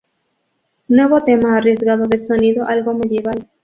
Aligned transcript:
Nuevo 0.87 1.21
tema 1.21 1.57
arriesgado 1.57 2.07
de 2.07 2.25
sonido 2.25 2.65
algo 2.65 2.95
"medieval". 2.95 3.47